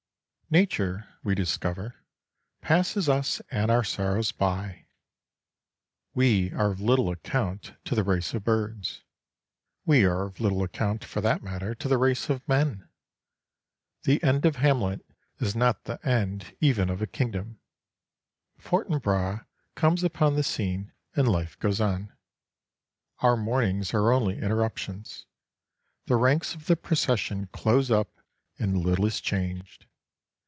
[0.53, 2.03] Nature, we discover,
[2.59, 4.85] passes us and our sorrows by.
[6.13, 9.01] We are of little account to the race of birds.
[9.85, 12.89] We are of little account, for that matter, to the race of men.
[14.03, 15.05] The end of Hamlet
[15.39, 17.61] is not the end even of a kingdom.
[18.59, 19.45] Fortinbras
[19.75, 22.11] comes upon the scene, and life goes on.
[23.19, 25.27] Our mournings are only interruptions.
[26.07, 28.09] The ranks of the procession close up
[28.59, 29.85] and little is changed.